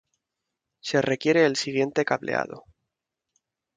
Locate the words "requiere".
0.99-1.45